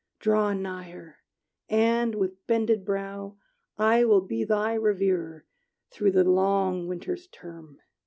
[0.19, 1.17] Draw nigher!
[1.69, 3.37] And, with bended brow,
[3.77, 5.45] I will be thy reverer
[5.91, 7.77] Through the long winter's term!